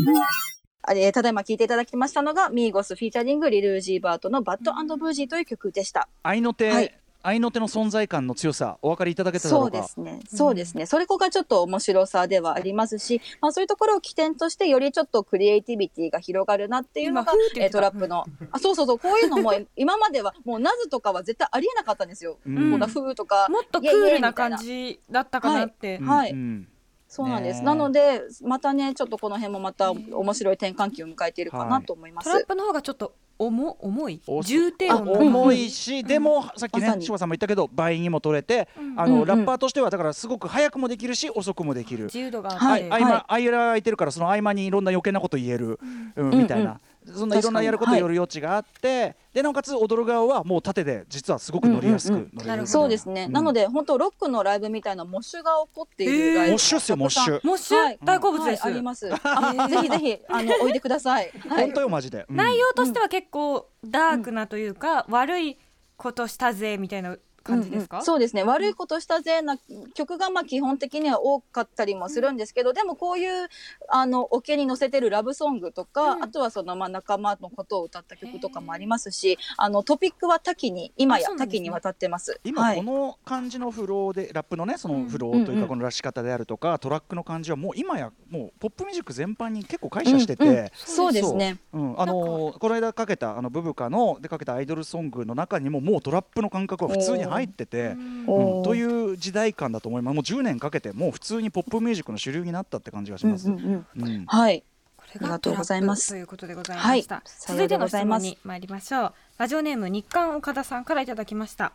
[0.89, 6.07] あれただいま聞いていただきましたのが、ミーゴスフィーチャリングリル・ウージーバートのバッドブージーという曲でした。
[6.23, 10.19] 合いの手、はい合いの手の存在感の強さお分かりいただけたそうですね。
[10.27, 10.85] そうですね。
[10.85, 18.25] それこがちょっと面白さではありますし、まあそういうところを起点としてよりちょっとクリエイティビティが広がるなっていうのがえトラップの。
[18.51, 18.99] あ、そうそうそう。
[18.99, 22.37] こういうのも今まではもうナズとかは絶対ありえなかったんですよ。
[22.45, 23.47] うんこんな風とか。
[23.49, 26.67] もっとクールな感じだったかなって、うんはいうん
[27.07, 27.63] そうなんです。
[27.63, 32.25] なので、またね、ちょっとこの辺もまた面白い転換期を迎えているかなと思います。
[32.25, 34.21] トラップの方がちょっと重重い？
[34.27, 39.27] お重低音重いし、でもさっきね志保さんも言ったけど倍にも取れて、うんあの、うんうん。
[39.27, 42.05] ラッパーとしてはだからすごく早くもできるし遅くもできる。
[42.05, 45.79] 自由度があって、はい合間、間空いてるからその合間にいろんな余計なこと言える、
[46.15, 46.29] うん。
[46.31, 46.79] みたいな、
[47.13, 52.29] そんないろんなやることにやる余地があって、でなおかつ踊る側はもう縦で実はすごく乗りやすく乗れる。
[52.33, 52.71] みたいなるほど。
[52.71, 53.25] そうですね。
[53.25, 53.31] うん。
[53.31, 57.39] なので、本当ロックのライブみたいなモッシュが起こっているライブモッシュっすよモッシュ。
[57.43, 57.99] モッシュ、はい。
[58.03, 59.09] 大好物です、はい、あります。
[59.23, 61.31] あぜひぜひ、あの、おいでください。
[61.47, 61.65] はい。
[61.65, 62.35] 本当よマジで、うん。
[62.35, 65.57] 内容としては結構ダークなというか、悪い
[65.97, 67.17] ことしたぜみたいな
[67.47, 68.05] 感じですか、うんうん。
[68.05, 68.43] そうですね。
[68.43, 69.57] 悪いことしたぜな
[69.93, 73.47] 曲がまあ基本的には多かったりもするんですけど、でもこういう
[73.89, 76.23] あのオケに載せてるラブソングとか、うん。
[76.23, 82.39] あとはそのまあ仲間のことを歌った曲とかもありますしあのトピックは多岐に今や多岐にわたってます。
[82.43, 82.77] 今はい。
[82.77, 85.33] この感じのフローでラップのねそのフロうん。
[85.35, 90.55] うんーというかこの出し方であるとかトラックの感じはもう今やもうポップミュージック全般に結構解釈してうんうん。
[90.55, 90.71] て。
[90.75, 91.57] そうですね。
[91.73, 97.95] うん、あのーこの間かけたあのブブカのでかけたアイドルソングの中にももうトラップの感覚は普通に入ってて、
[98.27, 98.63] うん。
[98.63, 100.15] という時代感だと思います。
[100.15, 103.49] もう10年かけてもう普通にポップミュージックの主流になったって感じがします。
[103.49, 104.25] うんうんうんうん。
[104.25, 104.63] はい。
[104.99, 107.23] ありがとうございますということでございました、はい。
[107.47, 109.13] 続いての質さようでございます問に参りましょう。
[109.37, 111.71] ラジオネーム日刊岡田さんからいただきました。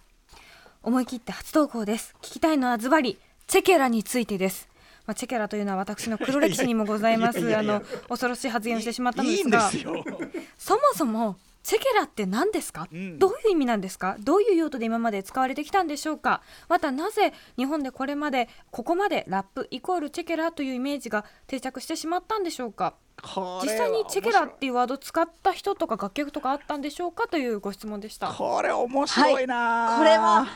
[0.83, 2.15] 思い切って初投稿です。
[2.21, 4.69] 聞きたいのはズバリチェケラについてです
[5.07, 7.57] まあ、チェケラというのは私の黒歴史にもございます。
[7.57, 9.71] あの恐ろしい発言をしてしまったんですが。
[10.57, 13.19] そもそもチェケラって何ですか、うん。
[13.21, 14.17] どういう意味なんですか？
[14.19, 16.43] どういう用途で今まで使われてきたんでしょうか？
[16.69, 22.95] またなぜ日本でこれまでここまでラップイコールチェケラというイメージが定着してしまったんでしょうか？
[23.63, 29.47] 実際にチェケラっていうワードを使った人とか楽曲とかあったんでしょうかというご質問でしたこれ面白い。
[29.47, 30.49] な、これは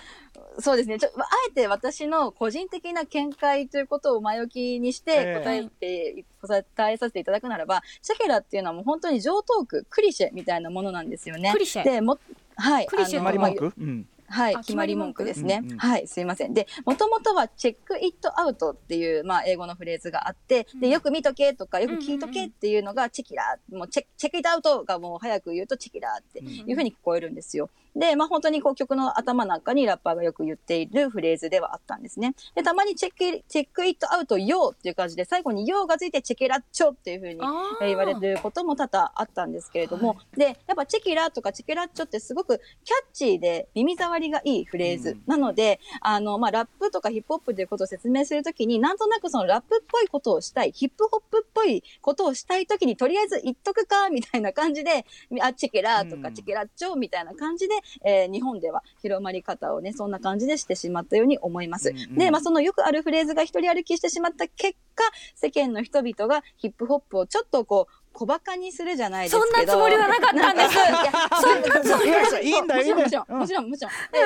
[0.59, 0.99] そうですね。
[0.99, 11.53] ちょあえて私の個人的な見解ということを前置きにしてええ答えて、答えさせていただくならば、チェケラっていうのはもう本当に上等句、クリシェみたいなものなんですよね。
[11.53, 12.19] クリシェで、も、
[12.57, 12.87] はい。
[12.87, 15.61] クリシェあの決まり文句、うん、はい、あ決まり文句ですね。
[15.63, 16.55] うんうんはい、すいません。
[16.55, 27.71] で、もともとはチェックイットアウトっていう、まあ、英語のフレーズがあって、で、よく見とけとか、よく聞いとけっていうのが、チェキラー、もうチェチェックイットアウトがもう早く言うとチェキラーっていうふうに聞こえるんですよ。
[27.97, 32.35] で、まあ、本当にこう曲の頭なんかにラッパーがよく言っているフレーズではあったんですね。
[32.55, 37.41] で、たまにチェック、チェックイットアウトヨーっていう感じで、最後にヨーがついてチェケラッチョっていうふうに
[37.81, 42.67] 言われることも多々あったんですけれども、で、やっぱチェキラとかチェケラッチョってすごくキャ
[43.03, 45.11] ッチーで耳障りがいいフレーズ。
[45.11, 55.05] うんなので、あの、まあ、ラップとかヒップホップということを説明するときに、なんとなくそのラップっぽいことをしたい、ヒップホップっぽいことをしたいときに、とりあえず言っとくか、みたいな感じで、
[55.41, 61.91] あ、チェケラとかうんチェケラッチョみたいな感じで、えー日本では広まり方をね、そんな感じでしてしまったように思います。
[61.91, 65.05] うんうんで、まあ、そのよくあるフレーズが一人歩きしてしまった結果、
[65.35, 69.43] 世間の人々がヒップホップをちょっとこう、小馬鹿にするじゃないですけど。
[69.45, 74.21] そんなつもりはなかったんですいやそんなつもりはいいんだよいいんだよもちろん、もちろん、もちろ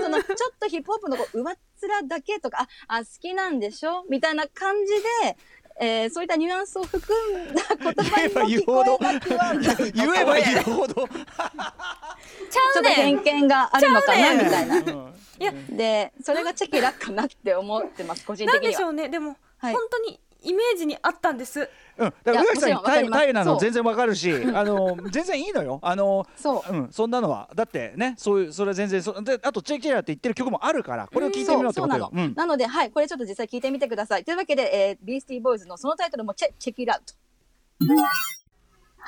[0.00, 4.94] で、そのちょっとヒップホップのこう上っ面だけとか、あ、あ好きなんでしょみたいな感じ
[5.26, 5.36] で、
[5.78, 7.14] えーそういったニュアンスを含
[7.50, 9.92] んだ言葉にも聞こえなくはない。
[9.92, 14.76] 言えば言うほど、ちゃちょうっと偏ねん見があるのかな、ちゃうねんみたいな。
[14.76, 18.80] うんいやで、それがチェキラかなって思ってます、個人なんで的には。
[18.80, 21.68] しょうねでも、はい本当にイメージにあったんです
[21.98, 25.78] うん、だからいや宇垣さんにもちろんわかりますタイなの全然わかるし、 あの全然いいのよ。
[25.82, 26.74] あのそう。
[26.74, 32.06] うん、そんなのはだってねそういうそれは全然そであとチェキラって言ってる曲もあるからこれを聞いてみようってそうそうなの。
[32.06, 32.26] ことよ。
[32.26, 34.24] うんなので、はい、これちょっと実際聞いてみてください。
[34.24, 37.14] というわけで、えー、ビースティーボーイズのそのタイトルもチェ、チェキラウト。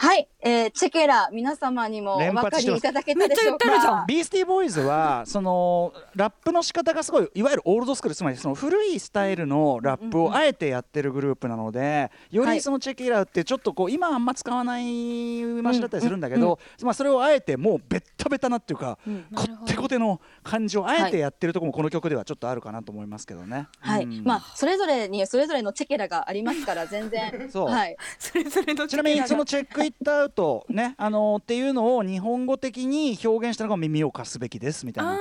[0.01, 3.67] はい、えー、チェケラ、皆様にもお連分かりいただけたでしょうか？
[3.69, 4.07] めっちゃ言ってるじゃん。
[4.07, 19.27] ビースティーボーイズはそのラップの仕方がすごいいわゆるオールドスクールつまりその古いスタイルのラップをあえてやってるグループなのでよはいりそのチェキラってちょっとこう今あんま使わないマシだったりするんだけど、まあそれをあえてもうベッタベタなっていうか、うん。
[19.35, 23.69] こってこての感じをあえてやってるところもこの曲ではちょっとあるかなと思いますけどね。
[23.81, 24.23] はい、うん。
[24.25, 27.49] まあ、それぞれに、それぞれのチェケラがありますから、全然。
[27.51, 27.69] そう。
[27.69, 27.97] はい。
[28.19, 35.19] それぞれのちなみにその check it outねあのっていうのを日本語的に表現したのが耳を貸すべきですみたいな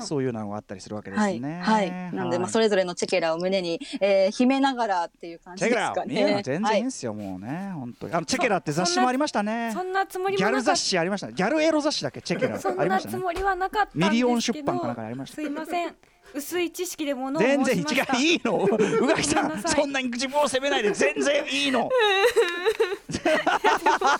[0.00, 1.60] そういうのがあったりするわけですはい、ね。
[1.62, 6.42] はい、なので、まあ、それぞれのチェケラを胸に、えー、秘めながらっていう感じですかね。
[6.42, 8.14] 全然いいんすよ、もうね本当に。
[8.14, 9.72] あのチェケラって雑誌もありましたね。
[9.74, 11.34] そんなつもりギャル雑誌ありましたね。
[11.34, 15.36] ギャルエロ雑誌だっけチェケラたそんなつもりはなかったミリオン出版かなんかにありました。
[15.36, 15.94] すいません。
[16.32, 18.16] 薄い知識でものを全然違申しました。
[18.16, 18.68] ういいの。
[19.02, 21.90] 宇垣さんそんなに自分を責めないで全然いいの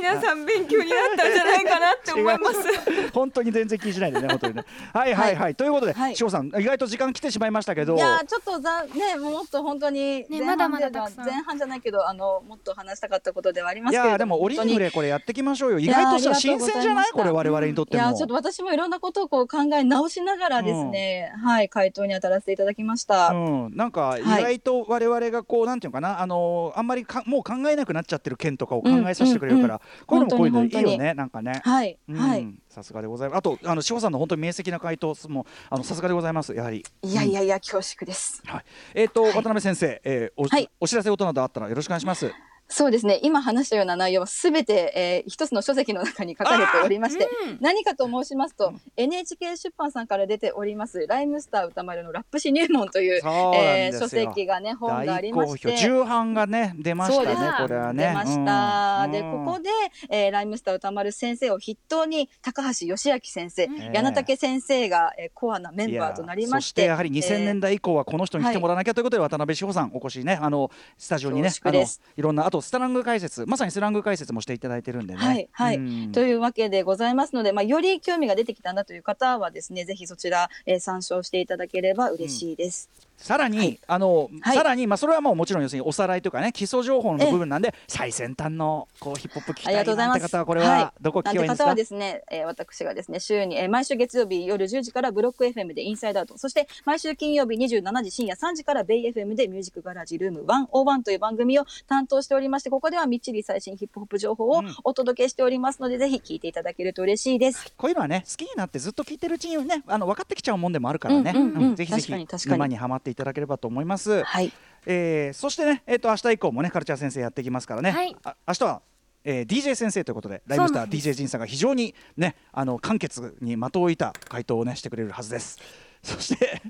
[0.00, 2.58] 皆さん勉強になったんじゃないかなって思います。
[3.12, 4.64] 本当に全然気にしないでね本当にね。
[4.94, 6.16] はいはいはい、ということで、はい。
[6.16, 7.96] 志保さん意外と時間来てしまいましたけど。
[7.96, 14.06] いやーちょっとざねもっと本当に前まだまだ前半じゃないけどあのもっと話したかったことではありまいすけれど。
[14.06, 14.74] もやーでもオリン本当に。
[14.74, 15.78] フレこれやっていきましょうよ。
[15.78, 17.06] 意外とし新鮮じゃない？
[17.12, 18.02] これ我々にとっても。
[18.02, 23.34] いやーちょっと私もいろんなことをこう考え直しながらですね、はい回答に当たらせていただきました、う
[23.68, 26.20] ん、なんか意外と我々がこうなんていうのかな？
[26.20, 31.60] あのーあんまりかもう考えなくなっちゃってる件とかを考えさせてくれるから、うんこういうのもこういうのいいよねなんかね。
[31.64, 33.38] はい、うんはいさすがでございます。
[33.38, 36.84] あとあの志保さんの本当に明晰な回答もあのさすがでございますやはり。
[37.02, 38.64] いやいやいや恐縮ですはい。
[38.94, 42.32] えっ、と、はい渡辺先生、えーお,、はいお知らせことなどあったらよろしくお願いします。
[42.70, 43.18] そうですね。
[43.22, 47.58] 今話したような内容はすべて、えー一つの書籍の中に書かれておりまして、うん。
[47.60, 48.80] 何かと申しますと、うん。
[48.96, 53.20] NHK 出版さんから出ております、ライムスター歌丸のラップ詩入門という、
[53.54, 55.76] えー書籍がね、本がありまして。
[55.76, 58.08] 重版がね出ましたねこれはね。
[58.08, 59.08] 出ました。
[59.08, 59.46] で、うんうん。
[59.46, 59.70] ここで、
[60.08, 63.92] えーライムスター歌丸先生を筆頭に、高橋義明先生、うん。
[63.92, 66.82] 柳竹先生が、えーコアなメンバーとなりまして。
[66.82, 71.84] いやそしてやはり2000年代、代以降はこの人に来てもらわなきゃということで渡辺志保さんお越しねあのスタジオにねあの
[72.16, 75.20] いろんなあとスラング解説まさにスラング解説もしていただいてるんでね。
[75.20, 75.76] はいはい。
[75.76, 76.12] うん。
[76.12, 82.88] というわけでございますので、まあ、より興味が出てきたなという方はですね、ぜひそちら、えー参照していただければ嬉しいです。
[83.20, 83.80] さらに、はい。
[83.86, 84.56] あの、はい。
[84.56, 90.20] さらにまあそれはもうもちろん要するにおさらいとかね基礎情報の部分なんで最先端のこうヒップホップ聞きたいありがとうございます。
[90.20, 91.02] なんて方はこれははい。
[91.02, 104.74] どこ聞けばいいんですか、はですね、えー私がですね、週に、えー毎週月曜日夜10時からブロック FM でインサイドアウト、そして毎週金曜日27時深夜3時からベイ FM でミュージックガラージルーム101という番組を担当しておりまして、ここではみっちり最新ヒップホップ情報をうん。
[104.84, 107.72] お届けしておりますので、ぜひ聞いていただけると嬉しいです。
[107.76, 111.62] こういうのはね好きになってずっと聞いてるうちにねあの分かってきちゃうもんでもあるからね、うんうん。
[111.62, 111.76] うん。
[111.76, 112.52] ぜひぜひ確かに確かに。
[112.52, 114.22] 沼にはまっていただければと思います。
[114.22, 114.52] はい。
[114.86, 118.82] えーそしてね、えー、と明日以降もねカルチャー先生やっていきますからね、はいあ明日は、
[119.24, 125.58] えー DJ 先生ということでライムスター DJ 仁さんが非常にねあの簡潔に的を置いた回答をねしてくれるはずです。
[126.02, 126.62] そして、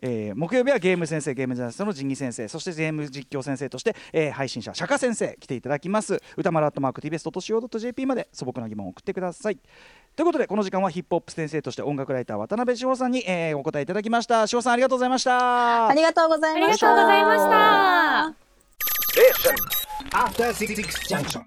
[0.00, 9.58] えー木曜日はゲーム先生ゲームジャーナリストの仁義先生そしてゲーム実況先生として、えー配信者釈迦先生来ていただきます歌丸アットマーク TBS.CO.JP まで素朴な疑問を送ってください
[10.16, 16.86] ということでこの時間はヒップホップ先生として音楽ライター渡辺志保さんに、えーお答えいただきました志保さんありがとうございましたありがとうございありがました。
[16.88, 17.36] とうございま
[21.28, 21.40] した。